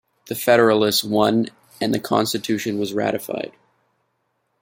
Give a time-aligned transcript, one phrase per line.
[0.29, 1.49] The Federalists won
[1.79, 3.51] and the Constitution was ratified.